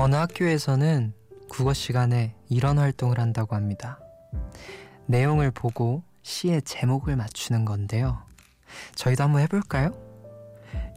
어느 0.00 0.14
학교에서는 0.14 1.12
국어 1.50 1.74
시간에 1.74 2.34
이런 2.48 2.78
활동을 2.78 3.18
한다고 3.18 3.54
합니다. 3.54 4.00
내용을 5.04 5.50
보고 5.50 6.02
시의 6.22 6.62
제목을 6.62 7.16
맞추는 7.16 7.66
건데요. 7.66 8.22
저희도 8.94 9.24
한번 9.24 9.42
해볼까요? 9.42 9.92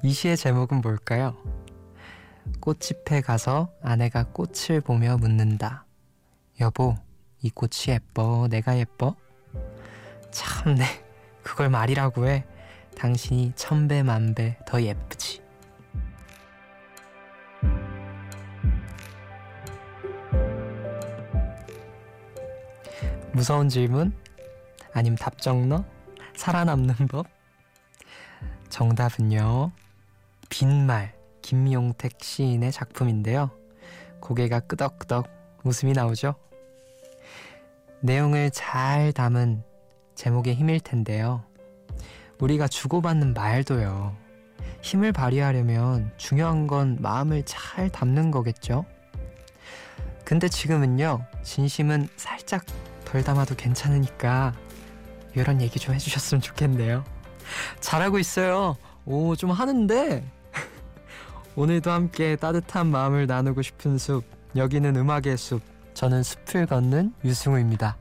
이 0.04 0.14
시의 0.14 0.38
제목은 0.38 0.80
뭘까요? 0.80 1.36
꽃집에 2.62 3.20
가서 3.20 3.74
아내가 3.82 4.24
꽃을 4.24 4.80
보며 4.80 5.18
묻는다. 5.18 5.86
여보, 6.62 6.96
이 7.42 7.50
꽃이 7.50 7.90
예뻐? 7.90 8.48
내가 8.50 8.78
예뻐? 8.78 9.18
참네, 10.32 10.86
그걸 11.44 11.70
말이라고 11.70 12.30
해. 12.30 12.46
당신이 12.98 13.52
천배 13.58 14.02
만배 14.04 14.60
더 14.66 14.82
예쁘지. 14.82 15.43
무서운 23.44 23.68
질문? 23.68 24.14
아님 24.94 25.16
답정너? 25.16 25.84
살아남는 26.34 27.10
법? 27.10 27.28
정답은요. 28.70 29.74
빈말 30.48 31.14
김용택 31.42 32.24
시인의 32.24 32.72
작품인데요. 32.72 33.52
고개가 34.22 34.62
끄덕끄덕 34.62 35.28
웃음이 35.66 35.92
나오죠. 35.92 36.36
내용을 38.00 38.50
잘 38.52 39.12
담은 39.12 39.62
제목의 40.16 40.56
힘일 40.56 40.80
텐데요. 40.80 41.44
우리가 42.40 42.70
주고받는 42.70 43.34
말도요. 43.34 44.16
힘을 44.82 45.12
발휘하려면 45.12 46.14
중요한 46.16 46.66
건 46.66 46.98
마음을 47.02 47.44
잘 47.44 47.90
담는 47.90 48.32
거겠죠? 48.32 48.86
근데 50.24 50.48
지금은요, 50.48 51.26
진심은 51.44 52.08
살짝 52.16 52.64
덜 53.14 53.24
담아도 53.24 53.54
괜찮으니까 53.54 54.56
이런 55.36 55.62
얘기 55.62 55.80
좀 55.80 55.94
해주셨으면 55.94 56.42
좋겠네요. 56.42 57.06
잘하고 57.80 58.18
있어요. 58.18 58.76
오, 59.06 59.36
좀 59.36 59.52
하는데. 59.52 60.28
오늘도 61.56 61.92
함께 61.92 62.36
따뜻한 62.36 62.88
마음을 62.88 63.28
나누고 63.28 63.62
싶은 63.62 64.00
숲. 64.00 64.24
여기는 64.56 64.96
음악의 64.96 65.38
숲. 65.38 65.62
저는 65.94 66.24
숲을 66.24 66.66
걷는 66.66 67.14
유승우입니다. 67.24 67.98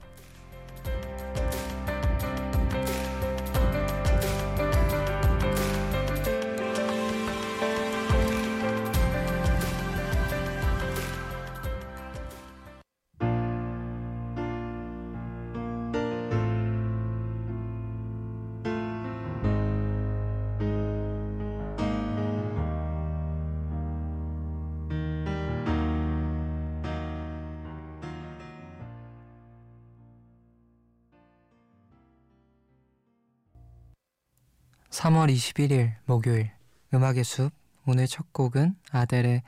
3월 34.92 35.32
21일 35.32 35.94
목요일 36.04 36.50
음악의 36.92 37.24
숲 37.24 37.50
오늘 37.86 38.06
첫 38.06 38.30
곡은 38.34 38.76
아델의 38.90 39.42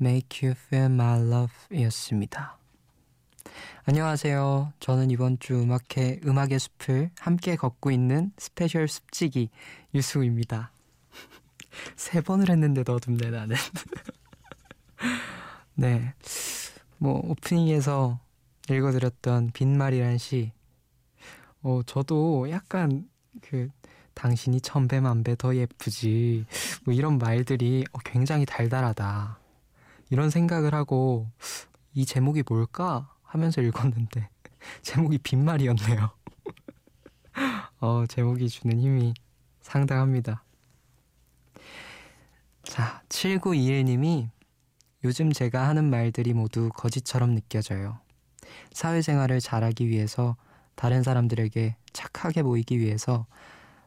Make 0.00 0.48
You 0.48 0.58
Feel 0.58 0.90
My 0.90 1.20
Love 1.20 1.54
이었습니다. 1.70 2.58
안녕하세요. 3.84 4.72
저는 4.80 5.10
이번 5.10 5.38
주 5.38 5.60
음악회 5.60 6.20
음악의 6.24 6.58
숲을 6.58 7.10
함께 7.18 7.56
걷고 7.56 7.90
있는 7.90 8.32
special 8.38 8.88
숲지기 8.88 9.50
유수입니다. 9.94 10.72
세 11.94 12.22
번을 12.22 12.48
했는데도 12.48 12.94
어둡네 12.94 13.30
나는. 13.30 13.54
네. 15.76 16.14
뭐 16.96 17.20
오프닝에서 17.22 18.18
읽어드렸던 18.70 19.50
빈말이란 19.52 20.16
시. 20.16 20.52
어 21.62 21.82
저도 21.84 22.48
약간 22.48 23.10
그 23.42 23.68
당신이 24.16 24.62
천배 24.62 25.00
만배 25.00 25.36
더 25.36 25.54
예쁘지. 25.54 26.46
뭐 26.84 26.94
이런 26.94 27.18
말들이 27.18 27.84
어, 27.92 27.98
굉장히 28.04 28.46
달달하다. 28.46 29.38
이런 30.10 30.30
생각을 30.30 30.74
하고 30.74 31.30
이 31.92 32.06
제목이 32.06 32.42
뭘까 32.48 33.12
하면서 33.22 33.60
읽었는데 33.60 34.28
제목이 34.82 35.18
빈말이었네요. 35.18 36.10
어, 37.80 38.04
제목이 38.08 38.48
주는 38.48 38.80
힘이 38.80 39.12
상당합니다. 39.60 40.42
자, 42.62 43.02
7921님이 43.10 44.30
요즘 45.04 45.30
제가 45.30 45.68
하는 45.68 45.90
말들이 45.90 46.32
모두 46.32 46.70
거짓처럼 46.74 47.34
느껴져요. 47.34 48.00
사회생활을 48.72 49.40
잘하기 49.40 49.88
위해서 49.88 50.36
다른 50.74 51.02
사람들에게 51.02 51.76
착하게 51.92 52.42
보이기 52.42 52.78
위해서 52.78 53.26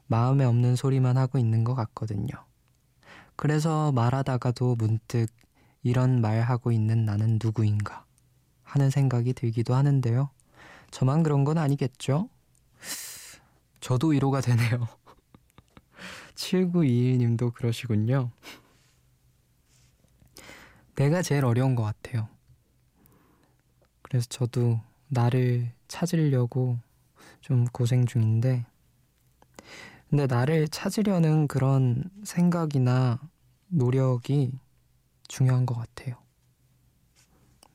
마음에 0.09 0.43
없는 0.43 0.75
소리만 0.75 1.17
하고 1.17 1.37
있는 1.37 1.63
것 1.63 1.75
같거든요. 1.75 2.29
그래서 3.35 3.91
말하다가도 3.91 4.75
문득 4.75 5.27
이런 5.83 6.19
말 6.19 6.41
하고 6.41 6.71
있는 6.71 7.05
나는 7.05 7.37
누구인가 7.41 8.05
하는 8.63 8.89
생각이 8.89 9.33
들기도 9.33 9.75
하는데요. 9.75 10.31
저만 10.89 11.21
그런 11.21 11.43
건 11.43 11.59
아니겠죠? 11.59 12.27
저도 13.81 14.07
위로가 14.07 14.41
되네요. 14.41 14.87
7921님도 16.33 17.53
그러시군요. 17.53 18.31
내가 20.95 21.21
제일 21.21 21.45
어려운 21.45 21.75
것 21.75 21.83
같아요. 21.83 22.27
그래서 24.01 24.25
저도 24.27 24.81
나를 25.07 25.71
찾으려고 25.87 26.79
좀 27.41 27.65
고생 27.65 28.07
중인데, 28.07 28.65
근데 30.09 30.25
나를 30.25 30.67
찾으려는 30.67 31.47
그런 31.47 32.03
생각이나 32.23 33.19
노력이 33.67 34.51
중요한 35.27 35.65
것 35.65 35.75
같아요. 35.75 36.15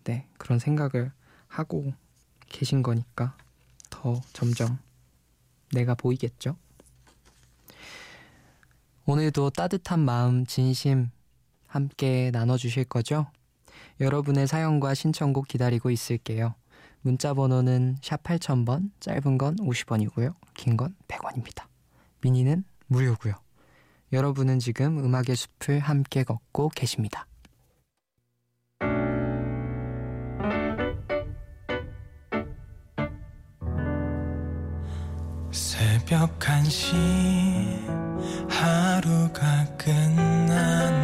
네, 0.03 0.27
그런 0.37 0.59
생각을 0.59 1.13
하고 1.47 1.93
계신 2.49 2.83
거니까 2.83 3.37
더 3.89 4.21
점점 4.33 4.79
내가 5.73 5.95
보이겠죠? 5.95 6.57
오늘도 9.07 9.51
따뜻한 9.51 10.01
마음, 10.01 10.45
진심 10.47 11.11
함께 11.69 12.31
나눠주실 12.33 12.85
거죠? 12.85 13.27
여러분의 14.01 14.47
사연과 14.49 14.95
신청곡 14.95 15.47
기다리고 15.47 15.91
있을게요. 15.91 16.55
문자 17.03 17.35
번호는 17.35 17.97
샵 18.03 18.23
8000번, 18.23 18.91
짧은 18.99 19.39
건 19.39 19.57
50원이고요. 19.57 20.35
긴 20.55 20.77
건 20.77 20.97
100원입니다. 21.07 21.74
미니는 22.25 22.65
무료고요. 22.87 23.35
여러분은 24.13 24.59
지금 24.59 24.99
음악의 24.99 25.37
숲을 25.37 25.79
함께 25.81 26.25
걷고 26.25 26.71
계십니다. 26.71 27.27
새벽 35.51 36.39
1시 36.39 36.95
하루가 38.49 39.65
끝났 39.77 41.04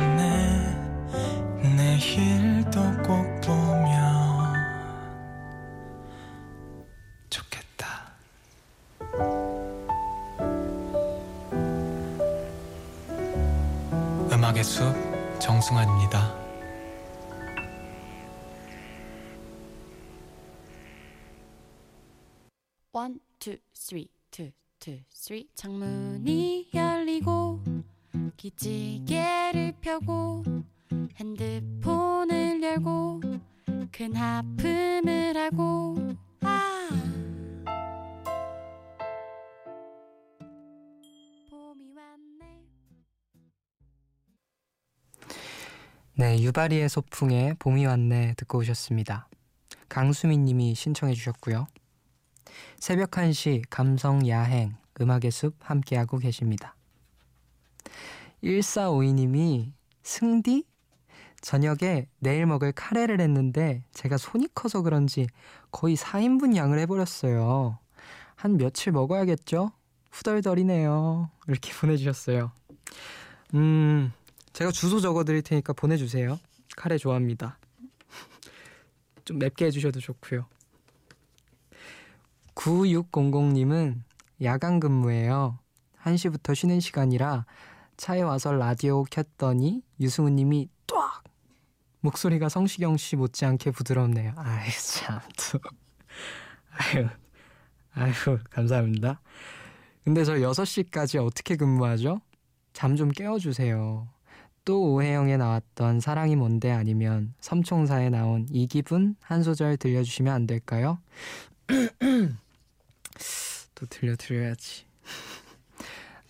two, 23.40 23.56
three, 23.74 24.10
two, 24.30 24.52
two, 24.78 25.00
three. 25.10 25.48
창문이 25.54 26.68
열리고 26.74 27.64
기지개를 28.36 29.72
펴고 29.80 30.44
핸드폰을 31.16 32.62
열고 32.62 33.20
큰 33.90 34.14
하품을 34.14 35.36
하고 35.36 35.96
네, 46.14 46.36
네, 46.36 46.42
유바리의 46.42 46.90
소풍에 46.90 47.54
봄이 47.58 47.86
왔네 47.86 48.34
듣고 48.36 48.58
오셨습니다. 48.58 49.30
강수민 49.88 50.44
님이 50.44 50.74
신청해 50.74 51.14
주셨고요. 51.14 51.66
새벽 52.78 53.10
1시 53.12 53.62
감성 53.70 54.26
야행 54.28 54.76
음악의 55.00 55.30
숲 55.30 55.54
함께하고 55.60 56.18
계십니다. 56.18 56.74
1452님이 58.42 59.72
승디? 60.02 60.64
저녁에 61.40 62.06
내일 62.18 62.46
먹을 62.46 62.72
카레를 62.72 63.20
했는데 63.20 63.82
제가 63.92 64.18
손이 64.18 64.48
커서 64.54 64.82
그런지 64.82 65.26
거의 65.70 65.96
4인분 65.96 66.54
양을 66.54 66.78
해버렸어요. 66.80 67.78
한 68.36 68.56
며칠 68.56 68.92
먹어야겠죠? 68.92 69.72
후덜덜이네요. 70.10 71.30
이렇게 71.48 71.72
보내주셨어요. 71.80 72.52
음, 73.54 74.12
제가 74.52 74.70
주소 74.70 75.00
적어 75.00 75.24
드릴 75.24 75.42
테니까 75.42 75.72
보내주세요. 75.72 76.38
카레 76.76 76.98
좋아합니다. 76.98 77.58
좀 79.24 79.38
맵게 79.38 79.66
해주셔도 79.66 80.00
좋고요. 80.00 80.46
9600님은 82.60 84.02
야간 84.42 84.80
근무예요. 84.80 85.58
1시부터 86.02 86.54
쉬는 86.54 86.80
시간이라 86.80 87.46
차에 87.96 88.20
와서 88.20 88.52
라디오 88.52 89.04
켰더니 89.04 89.82
유승우 89.98 90.28
님이 90.28 90.68
ጧ 90.86 90.98
목소리가 92.00 92.50
성시경 92.50 92.98
씨 92.98 93.16
못지않게 93.16 93.70
부드럽네요. 93.70 94.34
아이 94.36 94.70
참 94.70 95.20
또. 95.36 95.58
아유 96.70 97.08
아유 97.94 98.12
감사합니다. 98.50 99.22
근데 100.04 100.24
저 100.24 100.34
6시까지 100.34 101.24
어떻게 101.24 101.56
근무하죠? 101.56 102.20
잠 102.74 102.94
좀 102.96 103.08
깨워주세요. 103.08 104.06
또 104.66 104.92
오해영에 104.92 105.38
나왔던 105.38 106.00
사랑이 106.00 106.36
뭔데 106.36 106.70
아니면 106.70 107.32
섬총사에 107.40 108.10
나온 108.10 108.46
이 108.50 108.66
기분 108.66 109.16
한 109.22 109.42
소절 109.42 109.78
들려주시면 109.78 110.32
안 110.32 110.46
될까요? 110.46 110.98
또 113.74 113.86
들려드려야지. 113.86 114.84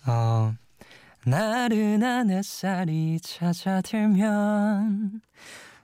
어, 0.07 0.55
나른한 1.25 2.31
햇살이 2.31 3.19
찾아들면 3.21 5.21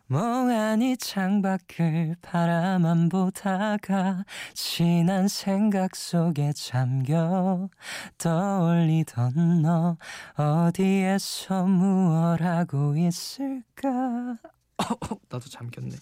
멍하니 0.09 0.95
창밖을 0.97 2.15
바라만 2.21 3.09
보다가 3.09 4.23
진한 4.53 5.27
생각 5.27 5.97
속에 5.97 6.53
잠겨 6.53 7.69
떠올리던 8.17 9.63
너 9.63 9.97
어디에서 10.35 11.65
무얼 11.65 12.41
하고 12.41 12.95
있을까? 12.95 14.37
나도 15.29 15.49
잠겼네. 15.49 15.97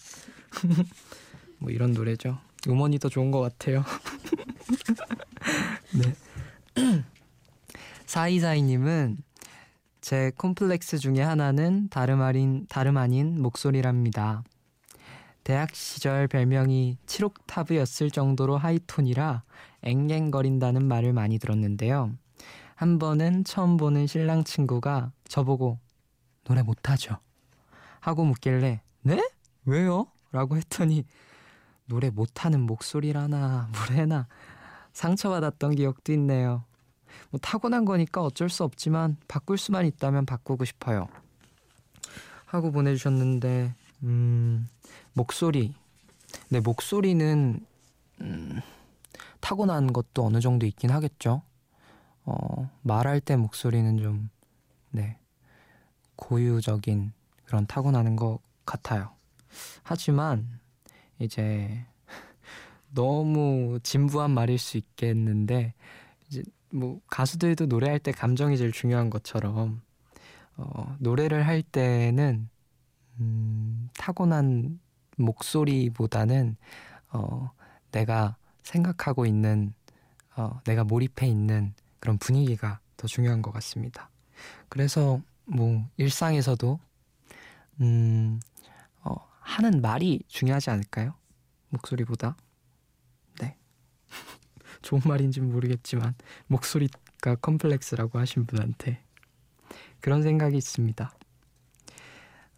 뭐 1.58 1.72
이런 1.72 1.94
노래죠 1.94 2.38
음원이 2.68 3.00
더 3.00 3.10
좋은 3.10 3.32
것 3.32 3.42
같아요 3.42 3.84
네 5.94 6.14
사이사이님은 8.06 9.18
제 10.06 10.32
콤플렉스 10.38 11.00
중에 11.00 11.22
하나는 11.22 11.90
다름 11.90 12.22
아닌, 12.22 12.68
다름 12.70 12.96
아닌 12.98 13.42
목소리랍니다. 13.42 14.44
대학 15.44 15.74
시절 15.74 16.28
별명이 16.28 16.98
칠옥타브였을 17.08 18.12
정도로 18.12 18.58
하이톤이라 18.58 19.44
앵앵거린다는 19.82 20.86
말을 20.86 21.14
많이 21.14 21.40
들었는데요. 21.40 22.12
한 22.76 23.00
번은 23.00 23.46
처음 23.46 23.78
보는 23.78 24.06
신랑 24.06 24.44
친구가 24.44 25.12
저보고 25.28 25.80
노래 26.44 26.62
못하죠? 26.62 27.18
하고 28.00 28.26
묻길래 28.26 28.82
네? 29.02 29.28
왜요? 29.66 30.06
라고 30.32 30.56
했더니 30.58 31.04
노래 31.88 32.10
못하는 32.10 32.62
목소리라나 32.62 33.70
뭐래나 33.74 34.28
상처받았던 34.94 35.76
기억도 35.76 36.14
있네요. 36.14 36.64
뭐 37.30 37.40
타고난 37.40 37.86
거니까 37.86 38.22
어쩔 38.22 38.50
수 38.50 38.64
없지만 38.64 39.18
바꿀 39.28 39.58
수만 39.58 39.86
있다면 39.86 40.26
바꾸고 40.26 40.66
싶어요. 40.66 41.08
하고 42.46 42.72
보내주셨는데 42.72 43.74
음, 44.04 44.68
목소리 45.14 45.74
네 46.50 46.60
목소리는 46.60 47.66
음, 48.22 48.62
타고난 49.40 49.94
것도 49.94 50.26
어느 50.26 50.40
정도 50.40 50.66
있긴 50.66 50.92
하겠죠. 50.92 51.42
어, 52.26 52.70
말할 52.82 53.22
때 53.22 53.36
목소리는 53.36 53.98
좀 53.98 54.30
네, 54.90 55.18
고유적인 56.16 57.14
그런 57.46 57.68
타고나는 57.68 58.16
것 58.16 58.40
같아요. 58.66 59.12
하지만 59.84 60.60
이제 61.20 61.86
너무 62.94 63.80
진부한 63.84 64.32
말일 64.32 64.58
수 64.58 64.78
있겠는데 64.78 65.74
이제 66.28 66.44
뭐 66.72 67.00
가수들도 67.08 67.68
노래할 67.68 68.00
때 68.00 68.12
감정이 68.12 68.58
제일 68.58 68.72
중요한 68.72 69.10
것처럼 69.10 69.82
어, 70.58 70.96
노래를 71.00 71.48
할 71.48 71.62
때는 71.62 72.50
음, 73.20 73.90
타고난 73.98 74.80
목소리보다는 75.18 76.58
어, 77.12 77.52
내가 77.92 78.36
생각하고 78.64 79.26
있는 79.26 79.74
어, 80.36 80.60
내가 80.66 80.84
몰입해 80.84 81.28
있는 81.28 81.74
그런 82.00 82.18
분위기가 82.18 82.80
더 82.98 83.08
중요한 83.08 83.42
것 83.42 83.52
같습니다. 83.52 84.10
그래서 84.70 85.22
뭐 85.46 85.88
일상에서도 85.98 86.80
음, 87.82 88.40
어, 88.40 88.55
하는 89.46 89.82
말이 89.82 90.22
중요하지 90.28 90.72
않을까요? 90.72 91.14
목소리보다. 91.70 92.36
좋은 94.82 95.02
말인지는 95.06 95.52
모르겠지만 95.52 96.16
목소리가 96.48 97.36
컴플렉스라고 97.42 98.20
하신 98.20 98.46
분한테 98.46 99.04
그런 100.00 100.24
생각이 100.24 100.58
있습니다. 100.58 101.12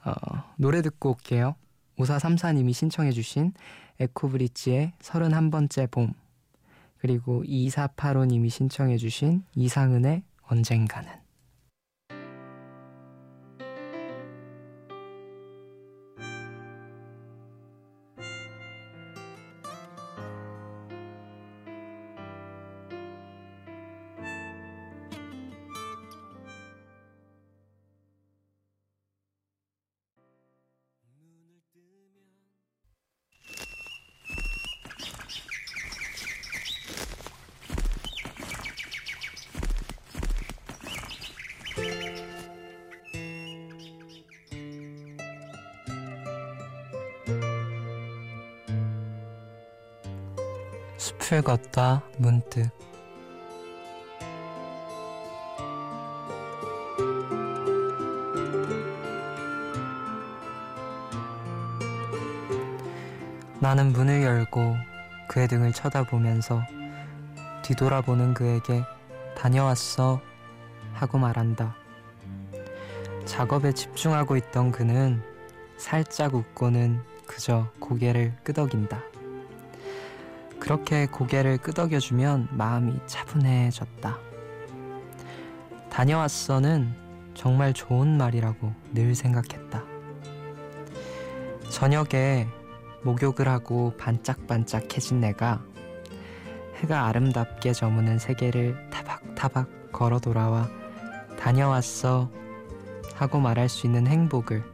어, 0.06 0.12
노래 0.58 0.82
듣고 0.82 1.12
올게요. 1.12 1.56
5434님이 1.98 2.74
신청해 2.74 3.12
주신 3.12 3.54
에코브릿지의 4.00 4.94
31번째 5.00 5.90
봄 5.90 6.14
그리고 6.98 7.44
2485님이 7.44 8.50
신청해 8.50 8.98
주신 8.98 9.44
이상은의 9.56 10.24
언젠가는 10.44 11.27
숲을 51.28 51.42
걷다 51.42 52.04
문득 52.18 52.70
나는 63.60 63.92
문을 63.92 64.24
열고 64.24 64.78
그의 65.28 65.50
등을 65.50 65.74
쳐다보면서 65.74 66.62
뒤돌아보는 67.64 68.34
그에게 68.34 68.84
다녀왔어 69.36 70.22
하고 70.94 71.18
말한다. 71.18 71.76
작업에 73.26 73.74
집중하고 73.74 74.38
있던 74.38 74.72
그는 74.72 75.22
살짝 75.76 76.36
웃고는 76.36 77.02
그저 77.26 77.70
고개를 77.82 78.34
끄덕인다. 78.46 79.17
그렇게 80.68 81.06
고개를 81.06 81.60
끄덕여주면 81.60 82.50
마음이 82.52 83.00
차분해졌다. 83.06 84.18
다녀왔어는 85.90 86.94
정말 87.34 87.72
좋은 87.72 88.18
말이라고 88.18 88.74
늘 88.94 89.16
생각했다. 89.16 89.82
저녁에 91.70 92.48
목욕을 93.02 93.48
하고 93.48 93.94
반짝반짝해진 93.98 95.22
내가 95.22 95.64
해가 96.82 97.06
아름답게 97.06 97.72
저무는 97.72 98.20
세계를 98.20 98.90
타박타박 98.90 99.94
걸어 99.94 100.20
돌아와 100.20 100.68
다녀왔어 101.40 102.30
하고 103.16 103.40
말할 103.40 103.70
수 103.70 103.88
있는 103.88 104.06
행복을 104.06 104.66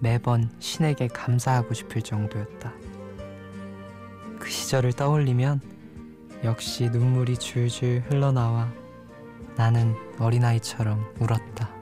매번 0.00 0.50
신에게 0.58 1.08
감사하고 1.08 1.74
싶을 1.74 2.00
정도였다. 2.00 2.87
그 4.68 4.70
시절을 4.70 4.92
떠올리면 4.92 5.62
역시 6.44 6.90
눈물이 6.90 7.38
줄줄 7.38 8.04
흘러나와 8.06 8.70
나는 9.56 9.94
어린아이처럼 10.18 11.14
울었다. 11.18 11.77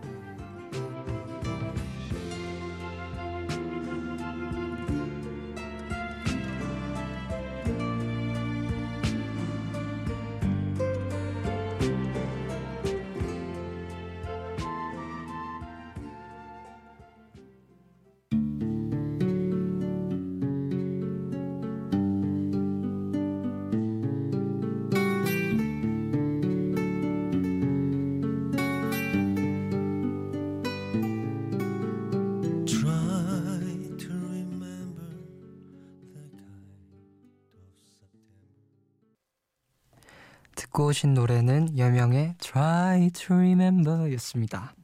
듣고 40.76 40.88
오신 40.88 41.14
노래는 41.14 41.78
여명의 41.78 42.35
Try 42.38 43.09
to 43.11 43.35
Remember 43.35 44.12
였습니다. 44.12 44.75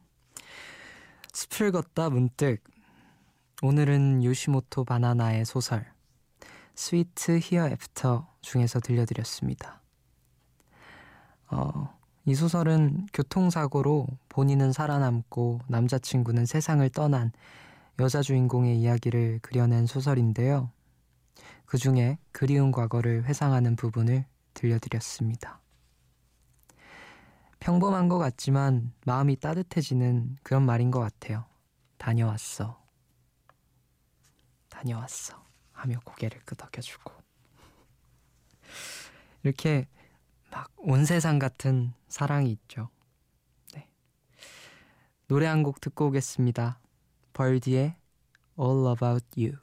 숲을 1.34 1.70
걷다 1.70 2.08
문득 2.08 2.64
오늘은 3.60 4.24
요시모토 4.24 4.86
바나나의 4.86 5.44
소설 5.44 5.84
Sweet 6.78 7.32
Here 7.32 7.68
After 7.68 8.20
중에서 8.40 8.80
들려드렸습니다. 8.80 9.82
어, 11.50 11.94
이 12.24 12.34
소설은 12.34 13.08
교통사고로 13.12 14.06
본인은 14.30 14.72
살아남고 14.72 15.60
남자친구는 15.68 16.46
세상을 16.46 16.88
떠난 16.88 17.32
여자 18.00 18.22
주인공의 18.22 18.80
이야기를 18.80 19.40
그려낸 19.42 19.84
소설인데요. 19.84 20.70
그 21.66 21.76
중에 21.76 22.16
그리운 22.32 22.72
과거를 22.72 23.24
회상하는 23.24 23.76
부분을 23.76 24.24
들려드렸습니다. 24.54 25.61
평범한 27.66 28.08
것 28.08 28.18
같지만 28.18 28.92
마음이 29.06 29.36
따뜻해지는 29.36 30.36
그런 30.42 30.66
말인 30.66 30.90
것 30.90 30.98
같아요. 30.98 31.44
다녀왔어. 31.96 32.82
다녀왔어. 34.68 35.40
하며 35.70 36.00
고개를 36.04 36.40
끄덕여주고. 36.44 37.12
이렇게 39.44 39.86
막 40.50 40.72
온 40.76 41.04
세상 41.04 41.38
같은 41.38 41.94
사랑이 42.08 42.50
있죠. 42.50 42.88
네. 43.74 43.88
노래 45.28 45.46
한 45.46 45.62
곡 45.62 45.80
듣고 45.80 46.06
오겠습니다. 46.08 46.80
벌디의 47.32 47.94
All 48.58 48.86
About 48.92 49.40
You. 49.40 49.61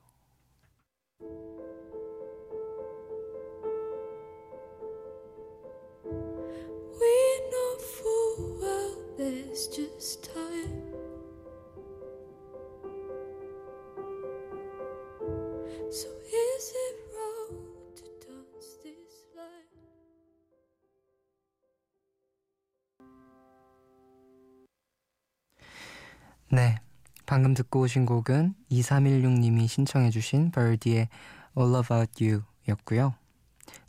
네. 26.51 26.79
방금 27.27 27.53
듣고 27.53 27.81
오신 27.81 28.07
곡은 28.07 28.55
2316님이 28.71 29.67
신청해주신 29.67 30.49
벌디의 30.49 31.07
All 31.55 31.75
About 31.75 32.25
You 32.25 32.41
였고요. 32.67 33.13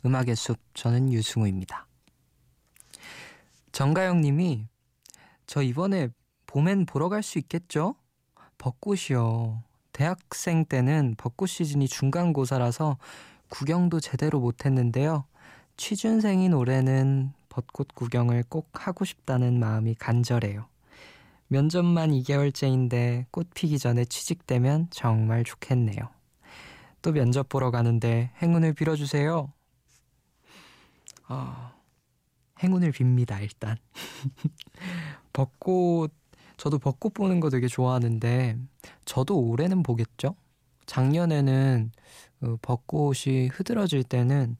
음악의 0.05 0.35
숲, 0.35 0.59
저는 0.75 1.11
유승우입니다. 1.11 1.87
정가영 3.71 4.21
님이 4.21 4.67
저 5.47 5.63
이번에 5.63 6.09
봄엔 6.45 6.85
보러 6.85 7.09
갈 7.09 7.23
수 7.23 7.39
있겠죠? 7.39 7.95
벚꽃이요. 8.59 9.63
대학생 9.91 10.65
때는 10.65 11.15
벚꽃 11.17 11.49
시즌이 11.49 11.87
중간고사라서 11.87 12.97
구경도 13.49 13.99
제대로 13.99 14.39
못했는데요. 14.39 15.25
취준생인 15.77 16.53
올해는 16.53 17.33
벚꽃 17.49 17.95
구경을 17.95 18.43
꼭 18.49 18.69
하고 18.73 19.03
싶다는 19.03 19.59
마음이 19.59 19.95
간절해요. 19.95 20.70
면접만 21.51 22.11
2개월째인데 22.11 23.25
꽃 23.29 23.49
피기 23.53 23.77
전에 23.77 24.05
취직되면 24.05 24.87
정말 24.89 25.43
좋겠네요. 25.43 25.97
또 27.01 27.11
면접 27.11 27.49
보러 27.49 27.71
가는데 27.71 28.31
행운을 28.41 28.71
빌어주세요. 28.71 29.51
어, 31.27 31.71
행운을 32.63 32.93
빕니다, 32.93 33.41
일단. 33.41 33.75
벚꽃, 35.33 36.13
저도 36.55 36.79
벚꽃 36.79 37.13
보는 37.13 37.41
거 37.41 37.49
되게 37.49 37.67
좋아하는데, 37.67 38.57
저도 39.03 39.37
올해는 39.37 39.83
보겠죠? 39.83 40.35
작년에는 40.85 41.91
어, 42.43 42.55
벚꽃이 42.61 43.49
흐드러질 43.51 44.05
때는 44.05 44.55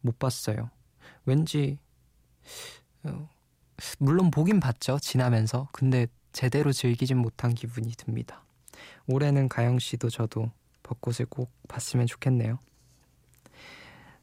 못 0.00 0.20
봤어요. 0.20 0.70
왠지, 1.24 1.80
어, 3.02 3.28
물론 3.98 4.30
보긴 4.30 4.60
봤죠, 4.60 5.00
지나면서. 5.00 5.68
근데 5.72 6.06
제대로 6.36 6.70
즐기진 6.70 7.16
못한 7.16 7.54
기분이 7.54 7.92
듭니다. 7.92 8.44
올해는 9.06 9.48
가영 9.48 9.78
씨도 9.78 10.10
저도 10.10 10.50
벚꽃을 10.82 11.24
꼭 11.30 11.50
봤으면 11.66 12.06
좋겠네요. 12.06 12.58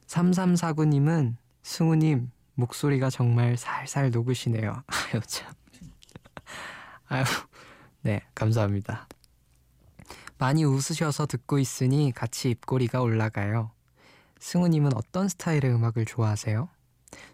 3349님은 0.05 1.37
승우님 1.63 2.29
목소리가 2.53 3.09
정말 3.09 3.57
살살 3.57 4.11
녹으시네요. 4.11 4.83
아유 4.85 5.21
참. 5.25 5.51
아유 7.07 7.23
네 8.03 8.21
감사합니다. 8.35 9.07
많이 10.37 10.65
웃으셔서 10.65 11.25
듣고 11.25 11.57
있으니 11.57 12.11
같이 12.13 12.51
입꼬리가 12.51 13.01
올라가요. 13.01 13.71
승우님은 14.39 14.95
어떤 14.95 15.27
스타일의 15.29 15.73
음악을 15.73 16.05
좋아하세요? 16.05 16.69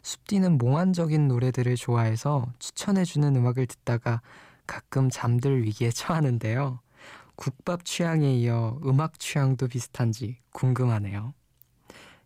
숲디는 0.03 0.57
몽환적인 0.57 1.27
노래들을 1.27 1.75
좋아해서 1.75 2.47
추천해주는 2.59 3.35
음악을 3.35 3.67
듣다가 3.67 4.21
가끔 4.69 5.09
잠들 5.09 5.63
위기에 5.63 5.89
처하는데요. 5.89 6.79
국밥 7.35 7.85
취향에 7.85 8.35
이어 8.35 8.79
음악 8.85 9.17
취향도 9.17 9.67
비슷한지 9.67 10.37
궁금하네요. 10.51 11.33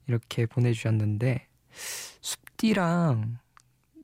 이렇게 0.07 0.45
보내주셨는데 0.45 1.47
숲디랑 2.19 3.37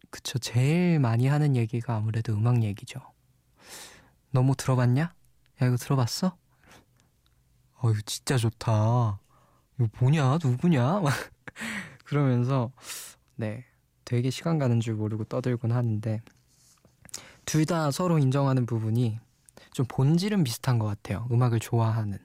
그쵸 0.10 0.40
제일 0.40 1.00
많이 1.02 1.28
하는 1.28 1.58
얘기가 1.58 1.98
아무래도 1.98 2.32
음악 2.32 2.64
얘기죠. 2.64 3.02
너무 4.32 4.56
들어봤냐? 4.56 5.02
야 5.02 5.68
이거 5.68 5.76
들어봤어? 5.76 6.38
어유 7.84 8.02
진짜 8.04 8.38
좋다. 8.38 9.20
이거 9.78 9.90
뭐냐 10.00 10.38
누구냐? 10.42 11.02
그러면서 12.06 12.72
네 13.36 13.66
되게 14.06 14.30
시간 14.30 14.58
가는 14.60 14.80
줄 14.80 14.96
모르고 14.96 15.26
떠들곤 15.26 15.74
하는데 15.74 16.22
둘 17.50 17.66
다 17.66 17.90
서로 17.90 18.20
인정하는 18.20 18.68
부분이 18.68 19.18
좀 19.74 19.84
본질은 19.88 20.44
비슷한 20.44 20.78
것 20.78 20.86
같아요. 20.86 21.28
음악을 21.32 21.60
좋아하는. 21.60 22.20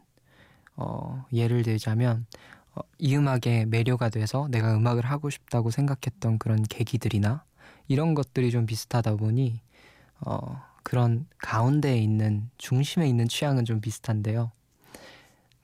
어, 0.77 1.25
예를 1.33 1.63
들자면 1.63 2.27
어, 2.75 2.83
이 2.99 3.17
음악에 3.17 3.65
매료가 3.65 4.11
돼서 4.11 4.49
내가 4.51 4.77
음악을 4.77 5.07
하고 5.07 5.31
싶다고 5.31 5.71
생각했던 5.71 6.39
그런 6.39 6.63
계기들이나 6.63 7.43
이런 7.89 8.13
것들이 8.13 8.51
좀 8.51 8.67
비슷하다 8.67 9.17
보니 9.17 9.63
어, 10.27 10.63
그런 10.83 11.27
가운데에 11.39 11.97
있는 11.97 12.51
중심에 12.59 13.09
있는 13.09 13.27
취향은 13.27 13.65
좀 13.65 13.81
비슷한데요. 13.81 14.53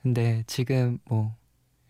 근데 0.02 0.42
지금 0.46 0.98
뭐 1.04 1.34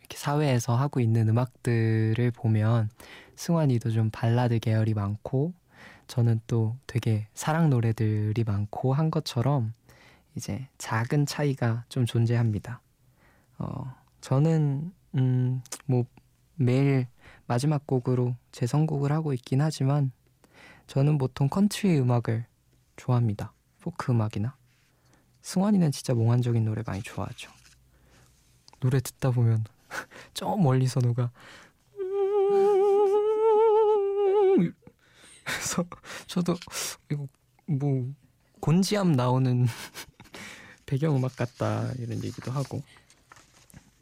이렇게 0.00 0.16
사회에서 0.16 0.74
하고 0.74 0.98
있는 0.98 1.28
음악들을 1.28 2.32
보면 2.32 2.90
승환이도 3.36 3.92
좀 3.92 4.10
발라드 4.10 4.58
계열이 4.58 4.94
많고 4.94 5.54
저는 6.10 6.40
또 6.48 6.76
되게 6.88 7.28
사랑 7.34 7.70
노래들이 7.70 8.42
많고 8.42 8.94
한 8.94 9.12
것처럼 9.12 9.72
이제 10.34 10.66
작은 10.76 11.24
차이가 11.24 11.84
좀 11.88 12.04
존재합니다. 12.04 12.80
어, 13.58 13.94
저는 14.20 14.92
음, 15.14 15.62
뭐 15.86 16.04
매일 16.56 17.06
마지막 17.46 17.86
곡으로 17.86 18.34
제 18.50 18.66
선곡을 18.66 19.12
하고 19.12 19.32
있긴 19.32 19.60
하지만 19.60 20.10
저는 20.88 21.16
보통 21.16 21.48
컨트리 21.48 22.00
음악을 22.00 22.44
좋아합니다. 22.96 23.52
포크 23.78 24.10
음악이나 24.10 24.56
승환이는 25.42 25.92
진짜 25.92 26.12
몽환적인 26.12 26.64
노래 26.64 26.82
많이 26.84 27.02
좋아하죠. 27.02 27.52
노래 28.80 28.98
듣다 28.98 29.30
보면 29.30 29.62
저 30.34 30.56
멀리서 30.56 30.98
누가 30.98 31.30
그래서 35.50 35.84
저도 36.26 36.56
이거 37.10 37.26
뭐 37.66 38.12
곤지암 38.60 39.12
나오는 39.12 39.66
배경음악 40.86 41.36
같다 41.36 41.90
이런 41.98 42.22
얘기도 42.22 42.50
하고 42.50 42.82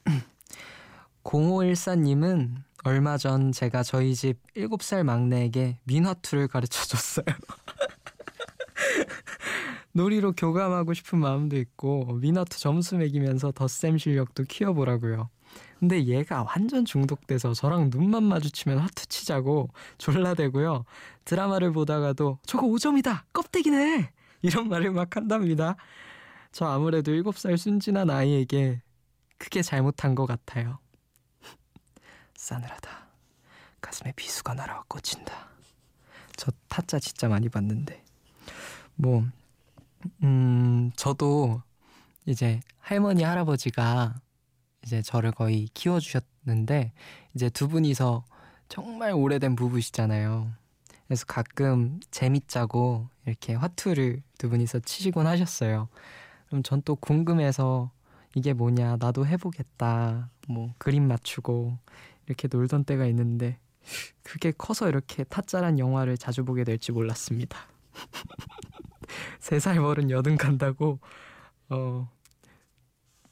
0514님은 1.25 2.55
얼마 2.85 3.19
전 3.19 3.53
제가 3.53 3.83
저희 3.83 4.15
집 4.15 4.39
7살 4.55 5.03
막내에게 5.03 5.79
민화투를 5.85 6.49
가르쳐 6.49 6.85
줬어요. 6.85 7.27
놀이로 9.93 10.33
교감하고 10.33 10.95
싶은 10.95 11.19
마음도 11.19 11.57
있고 11.57 12.15
민화투 12.15 12.59
점수 12.59 12.97
매기면서 12.97 13.53
덧셈 13.53 13.99
실력도 13.99 14.45
키워보라고요. 14.45 15.29
근데 15.79 16.05
얘가 16.07 16.43
완전 16.43 16.85
중독돼서 16.85 17.55
저랑 17.55 17.91
눈만 17.91 18.25
마주치면 18.25 18.79
화투 18.79 19.07
치자고 19.07 19.71
졸라대고요. 19.99 20.85
드라마를 21.25 21.73
보다가도 21.73 22.39
저거 22.45 22.67
5점이다! 22.67 23.23
껍데기네! 23.33 24.11
이런 24.43 24.69
말을 24.69 24.91
막 24.91 25.15
한답니다. 25.17 25.77
저 26.51 26.67
아무래도 26.67 27.13
7살 27.13 27.57
순진한 27.57 28.11
아이에게 28.11 28.83
크게 29.39 29.63
잘못한 29.63 30.15
것 30.17 30.27
같아요. 30.27 30.79
싸늘하다. 32.35 33.07
가슴에 33.81 34.13
비수가 34.17 34.55
날아와 34.55 34.85
꽂힌다. 34.89 35.49
저 36.37 36.51
타짜 36.69 36.99
진짜 36.99 37.29
많이 37.29 37.49
봤는데. 37.49 38.03
뭐, 38.97 39.25
음, 40.25 40.91
저도 40.97 41.63
이제 42.27 42.61
할머니, 42.81 43.23
할아버지가 43.23 44.21
이제 44.85 45.03
저를 45.03 45.33
거의 45.33 45.69
키워주셨는데, 45.75 46.93
이제 47.35 47.51
두 47.51 47.69
분이서 47.69 48.25
정말 48.69 49.13
오래된 49.13 49.57
부부시잖아요. 49.57 50.51
그래서 51.07 51.25
가끔 51.27 52.01
재밌자고 52.11 53.09
이렇게 53.27 53.55
화투를 53.55 54.23
두 54.39 54.49
분이서 54.51 54.81
치시곤 54.81 55.27
하셨어요. 55.27 55.89
그럼 56.49 56.63
전 56.63 56.83
또 56.85 56.97
궁금해서 56.97 57.91
이게 58.37 58.53
뭐냐, 58.55 58.97
나도 59.01 59.27
해보겠다. 59.27 60.31
뭐, 60.49 60.75
그림 60.79 61.09
맞추고 61.09 61.79
이렇게 62.27 62.49
놀던 62.51 62.85
때가 62.85 63.07
있는데, 63.07 63.59
그게 64.23 64.53
커서 64.53 64.89
이렇게 64.89 65.25
타짜란 65.25 65.79
영화를 65.79 66.19
자주 66.19 66.45
보게 66.45 66.65
될지 66.65 66.93
몰랐습니다. 66.93 67.59
세 69.41 69.59
살 69.59 69.77
버른 69.81 70.11
여든 70.11 70.37
간다고, 70.37 70.99
어, 71.71 72.09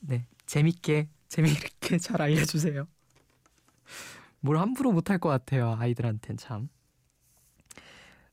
네, 0.00 0.26
재밌게, 0.46 1.08
재미있게 1.28 1.98
잘 1.98 2.22
알려주세요. 2.22 2.86
뭘 4.40 4.58
함부로 4.58 4.92
못할 4.92 5.18
것 5.18 5.28
같아요, 5.28 5.76
아이들한텐 5.78 6.36
참. 6.36 6.68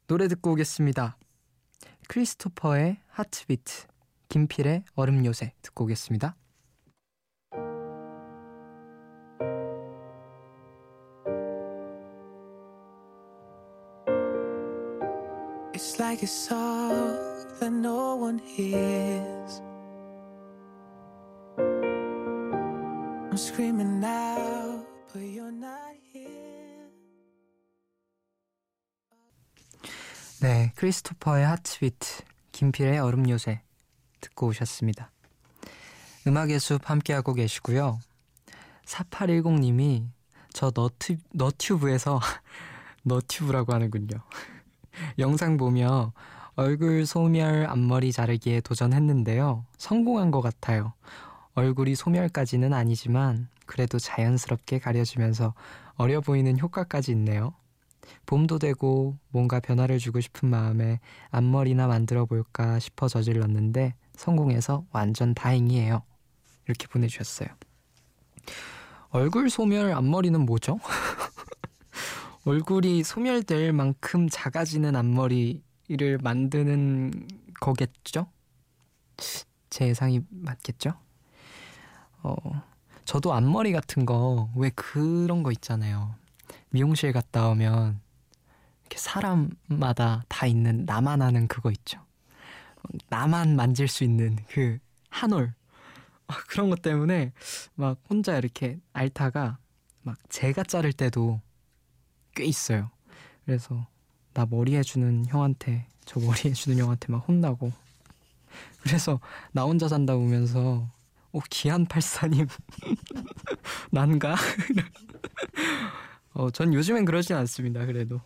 노래 0.07 0.27
듣고 0.27 0.51
오겠습니다. 0.51 1.17
크리스토퍼의 2.07 2.97
하트비트, 3.07 3.87
김필의 4.29 4.83
얼음 4.95 5.25
요새 5.25 5.53
듣고 5.61 5.85
오겠습니다. 5.85 6.35
It's 15.73 15.99
like 15.99 16.21
a 16.21 16.27
song 16.27 17.17
that 17.59 17.71
no 17.71 18.15
one 18.15 18.39
hears. 18.39 19.61
I'm 23.33 23.39
screaming 23.39 23.99
now, 23.99 24.85
but 25.11 25.23
you're 25.23 25.51
not 25.51 25.97
here. 26.13 26.87
네, 30.39 30.71
크리스토퍼의 30.75 31.43
하트비트, 31.43 32.25
김필의 32.51 32.99
얼음 32.99 33.27
요새 33.31 33.63
듣고 34.21 34.49
오셨습니다. 34.49 35.09
음악의 36.27 36.59
숲 36.59 36.87
함께하고 36.87 37.33
계시고요. 37.33 37.99
4810님이 38.85 40.05
저 40.53 40.71
너튜, 40.71 41.17
너튜브에서 41.33 42.19
너튜브라고 43.01 43.73
하는군요. 43.73 44.21
영상 45.17 45.57
보며 45.57 46.13
얼굴 46.53 47.07
소멸 47.07 47.65
앞머리 47.65 48.11
자르기에 48.11 48.61
도전했는데요. 48.61 49.65
성공한 49.79 50.29
것 50.29 50.41
같아요. 50.41 50.93
얼굴이 51.55 51.95
소멸까지는 51.95 52.73
아니지만 52.73 53.47
그래도 53.65 53.99
자연스럽게 53.99 54.79
가려지면서 54.79 55.53
어려 55.95 56.21
보이는 56.21 56.57
효과까지 56.57 57.11
있네요. 57.11 57.53
봄도 58.25 58.59
되고 58.59 59.17
뭔가 59.29 59.59
변화를 59.59 59.99
주고 59.99 60.19
싶은 60.19 60.49
마음에 60.49 60.99
앞머리나 61.29 61.87
만들어 61.87 62.25
볼까 62.25 62.79
싶어 62.79 63.07
저질렀는데 63.07 63.93
성공해서 64.15 64.85
완전 64.91 65.33
다행이에요. 65.33 66.03
이렇게 66.65 66.87
보내주셨어요. 66.87 67.49
얼굴 69.09 69.49
소멸 69.49 69.91
앞머리는 69.93 70.39
뭐죠? 70.41 70.79
얼굴이 72.45 73.03
소멸될 73.03 73.71
만큼 73.71 74.27
작아지는 74.29 74.95
앞머리를 74.95 76.17
만드는 76.21 77.27
거겠죠? 77.61 78.27
제 79.69 79.87
예상이 79.87 80.21
맞겠죠? 80.29 80.93
어, 82.23 82.35
저도 83.05 83.33
앞머리 83.33 83.71
같은 83.71 84.05
거 84.05 84.49
왜 84.55 84.69
그런 84.71 85.43
거 85.43 85.51
있잖아요. 85.51 86.15
미용실 86.69 87.11
갔다 87.11 87.49
오면 87.49 87.99
이렇게 88.81 88.97
사람마다 88.97 90.23
다 90.27 90.45
있는 90.47 90.85
나만 90.85 91.21
아는 91.21 91.47
그거 91.47 91.71
있죠. 91.71 91.99
나만 93.09 93.55
만질 93.55 93.87
수 93.87 94.03
있는 94.03 94.37
그 94.49 94.77
한올 95.09 95.53
아, 96.27 96.35
그런 96.47 96.69
것 96.69 96.81
때문에 96.81 97.31
막 97.75 97.97
혼자 98.09 98.37
이렇게 98.37 98.79
앓다가 98.93 99.57
막 100.01 100.17
제가 100.29 100.63
자를 100.63 100.91
때도 100.93 101.41
꽤 102.35 102.45
있어요. 102.45 102.89
그래서 103.45 103.87
나 104.33 104.45
머리 104.45 104.75
해주는 104.75 105.25
형한테 105.27 105.87
저 106.05 106.19
머리 106.19 106.49
해주는 106.49 106.77
형한테 106.77 107.11
막 107.11 107.27
혼나고 107.27 107.71
그래서 108.81 109.19
나 109.51 109.63
혼자 109.63 109.87
산다 109.87 110.15
보면서 110.15 110.89
오 111.33 111.41
기한 111.49 111.85
팔사님 111.85 112.47
난가? 113.91 114.35
어, 116.33 116.49
전 116.51 116.73
요즘엔 116.73 117.05
그러진 117.05 117.35
않습니다. 117.35 117.85
그래도 117.85 118.21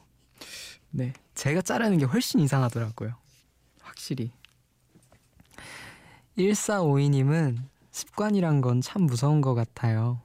네 0.91 1.13
제가 1.33 1.61
자르는 1.61 1.97
게 1.97 2.05
훨씬 2.05 2.39
이상하더라고요. 2.41 3.15
확실히 3.81 4.31
1452님은 6.37 7.57
습관이란 7.91 8.61
건 8.61 8.81
참 8.81 9.03
무서운 9.03 9.41
것 9.41 9.55
같아요. 9.55 10.21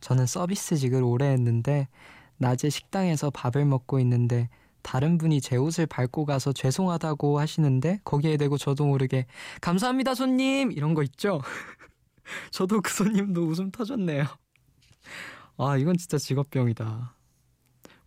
저는 0.00 0.26
서비스직을 0.26 1.02
오래 1.02 1.26
했는데 1.28 1.88
낮에 2.36 2.68
식당에서 2.70 3.30
밥을 3.30 3.64
먹고 3.64 3.98
있는데 4.00 4.48
다른 4.82 5.18
분이 5.18 5.40
제 5.40 5.56
옷을 5.56 5.86
밟고 5.86 6.26
가서 6.26 6.52
죄송하다고 6.52 7.40
하시는데 7.40 8.00
거기에 8.04 8.36
대고 8.36 8.56
저도 8.58 8.86
모르게 8.86 9.26
감사합니다 9.60 10.14
손님 10.14 10.70
이런 10.70 10.94
거 10.94 11.02
있죠? 11.02 11.40
저도 12.50 12.80
그 12.80 12.92
손님도 12.92 13.42
웃음 13.46 13.70
터졌네요. 13.70 14.24
아 15.58 15.76
이건 15.76 15.96
진짜 15.96 16.18
직업병이다. 16.18 17.14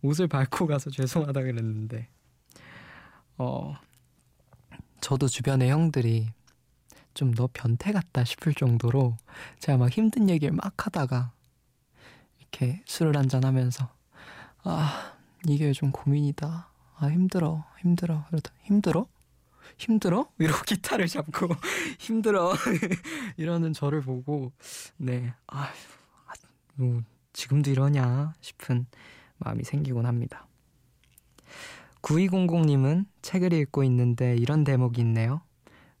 옷을 0.02 0.28
밟고 0.28 0.66
가서 0.66 0.90
죄송하다 0.92 1.42
그랬는데 1.42 2.08
어 3.38 3.76
저도 5.00 5.28
주변의 5.28 5.70
형들이 5.70 6.32
좀 7.14 7.32
너 7.34 7.48
변태 7.52 7.92
같다 7.92 8.24
싶을 8.24 8.54
정도로 8.54 9.16
제가 9.60 9.78
막 9.78 9.90
힘든 9.90 10.30
얘기를 10.30 10.54
막 10.54 10.86
하다가 10.86 11.32
이렇게 12.40 12.82
술을 12.86 13.16
한잔 13.16 13.44
하면서 13.44 13.88
아 14.64 15.14
이게 15.48 15.72
좀 15.72 15.92
고민이다 15.92 16.70
아 16.98 17.06
힘들어 17.08 17.64
힘들어 17.80 18.24
그러다 18.28 18.52
힘들어? 18.64 19.06
힘들어? 19.80 20.30
이러고 20.38 20.62
기타를 20.62 21.08
잡고 21.08 21.48
힘들어 21.98 22.52
이러는 23.38 23.72
저를 23.72 24.02
보고 24.02 24.52
네 24.98 25.32
아휴 25.46 25.68
아, 26.26 26.32
뭐 26.74 27.02
지금도 27.32 27.70
이러냐 27.70 28.34
싶은 28.40 28.86
마음이 29.38 29.64
생기곤 29.64 30.04
합니다. 30.04 30.46
9200님은 32.02 33.06
책을 33.22 33.52
읽고 33.52 33.84
있는데 33.84 34.36
이런 34.36 34.64
대목이 34.64 35.00
있네요. 35.00 35.40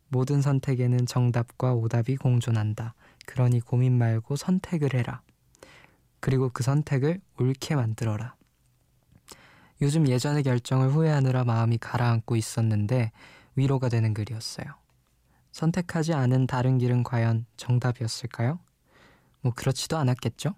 모든 0.08 0.42
선택에는 0.42 1.06
정답과 1.06 1.74
오답이 1.74 2.16
공존한다. 2.16 2.94
그러니 3.26 3.60
고민 3.60 3.96
말고 3.96 4.36
선택을 4.36 4.94
해라. 4.94 5.22
그리고 6.20 6.50
그 6.52 6.62
선택을 6.62 7.20
옳게 7.38 7.76
만들어라. 7.76 8.34
요즘 9.82 10.08
예전의 10.08 10.42
결정을 10.42 10.90
후회하느라 10.90 11.44
마음이 11.44 11.78
가라앉고 11.78 12.36
있었는데 12.36 13.12
위로가 13.56 13.88
되는 13.88 14.14
글이었어요. 14.14 14.66
선택하지 15.52 16.14
않은 16.14 16.46
다른 16.46 16.78
길은 16.78 17.02
과연 17.02 17.46
정답이었을까요? 17.56 18.60
뭐 19.40 19.52
그렇지도 19.54 19.96
않았겠죠? 19.98 20.54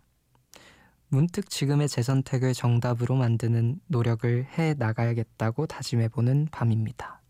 문득 1.09 1.51
지금의 1.51 1.89
제 1.89 2.03
선택을 2.03 2.55
정답으로 2.55 3.17
만드는 3.17 3.81
노력을 3.87 4.47
해 4.59 4.75
나가야겠다고 4.75 5.67
다짐해보는 5.67 6.49
밤입니다. 6.51 7.21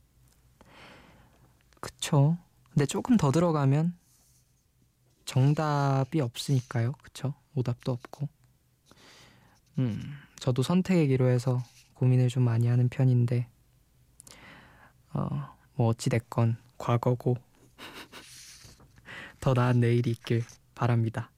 그쵸. 1.80 2.38
근데 2.70 2.86
조금 2.86 3.16
더 3.16 3.32
들어가면 3.32 3.96
정답이 5.24 6.20
없으니까요. 6.20 6.92
그쵸? 7.02 7.34
오답도 7.54 7.92
없고. 7.92 8.28
음, 9.78 10.00
저도 10.38 10.62
선택의 10.62 11.08
기로에서 11.08 11.62
고민을 11.94 12.28
좀 12.28 12.44
많이 12.44 12.66
하는 12.68 12.88
편인데, 12.88 13.48
어, 15.14 15.56
뭐 15.74 15.88
어찌됐건 15.88 16.56
과거고, 16.78 17.36
더 19.40 19.54
나은 19.54 19.80
내일이 19.80 20.10
있길 20.10 20.44
바랍니다. 20.74 21.30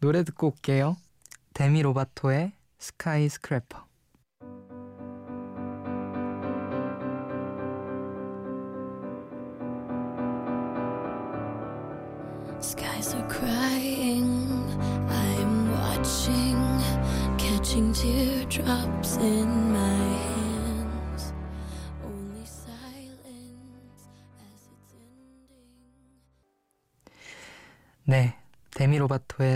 노래 0.00 0.24
듣고 0.24 0.48
올게요. 0.48 0.96
데미 1.52 1.82
로바토의 1.82 2.52
스카이 2.78 3.28
스크래퍼. 3.28 3.89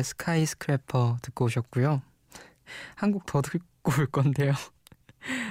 스카이 0.04 0.46
스크래퍼 0.46 1.18
듣고 1.22 1.46
오셨고요. 1.46 2.02
한곡더 2.94 3.42
듣고 3.42 3.92
올 3.98 4.06
건데요. 4.06 4.52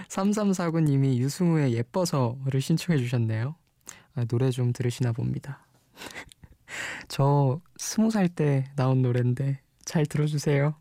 3349님이 0.07 1.17
유승우의 1.17 1.73
예뻐서를 1.73 2.61
신청해 2.61 2.99
주셨네요. 2.99 3.55
아, 4.15 4.25
노래 4.25 4.51
좀 4.51 4.71
들으시나 4.71 5.11
봅니다. 5.11 5.65
저 7.07 7.59
스무 7.77 8.11
살 8.11 8.29
때 8.29 8.71
나온 8.75 9.01
노래인데 9.01 9.59
잘 9.85 10.05
들어주세요. 10.05 10.75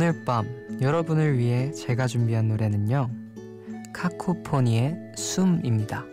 오늘 0.00 0.24
밤 0.24 0.46
여러분을 0.80 1.36
위해 1.36 1.70
제가 1.72 2.06
준비한 2.06 2.48
노래는요 2.48 3.10
카코포니의 3.92 4.96
숨입니다. 5.14 6.06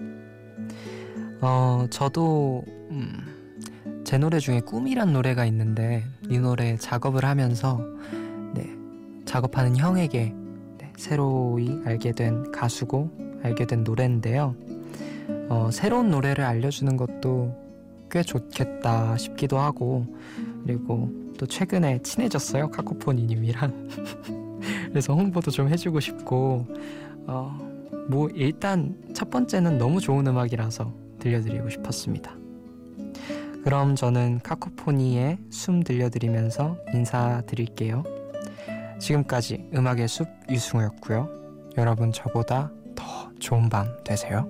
어 1.40 1.88
저도 1.90 2.66
음, 2.92 4.04
제 4.04 4.18
노래 4.18 4.40
중에 4.40 4.60
꿈이란 4.60 5.14
노래가 5.14 5.46
있는데 5.46 6.04
이 6.30 6.38
노래 6.38 6.76
작업을 6.76 7.24
하면서 7.24 7.80
네 8.54 8.70
작업하는 9.24 9.78
형에게 9.78 10.34
네, 10.80 10.94
새로이 10.98 11.80
알게 11.86 12.12
된 12.12 12.52
가수고 12.52 13.10
알게 13.42 13.68
된 13.68 13.86
노래인데요. 13.86 14.54
어, 15.48 15.70
새로운 15.72 16.10
노래를 16.10 16.44
알려주는 16.44 16.98
것도 16.98 17.56
꽤 18.12 18.22
좋겠다 18.22 19.16
싶기도 19.16 19.60
하고 19.60 20.06
그리고 20.66 21.10
또 21.38 21.46
최근에 21.46 22.00
친해졌어요 22.02 22.70
카코포니님이랑 22.72 23.90
그래서 24.90 25.14
홍보도 25.14 25.52
좀 25.52 25.70
해주고 25.70 26.00
싶고 26.00 26.66
어, 27.28 27.58
뭐 28.10 28.30
일단 28.34 28.96
첫 29.14 29.30
번째는 29.30 29.78
너무 29.78 30.00
좋은 30.00 30.26
음악이라서 30.26 30.94
들려드리고 31.20 31.70
싶었습니다. 31.70 32.36
그럼 33.64 33.96
저는 33.96 34.40
카코포니의 34.44 35.40
숨 35.50 35.84
들려드리면서 35.84 36.78
인사드릴게요. 36.94 38.04
지금까지 39.00 39.70
음악의 39.76 40.08
숲 40.08 40.28
유승우였고요. 40.50 41.30
여러분 41.78 42.12
저보다 42.12 42.72
더 42.96 43.30
좋은 43.40 43.70
밤 43.70 43.88
되세요. 44.04 44.50